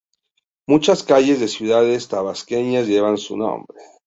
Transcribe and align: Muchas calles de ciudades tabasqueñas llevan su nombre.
Muchas 0.67 1.03
calles 1.03 1.39
de 1.39 1.47
ciudades 1.47 2.07
tabasqueñas 2.07 2.87
llevan 2.87 3.19
su 3.19 3.37
nombre. 3.37 3.79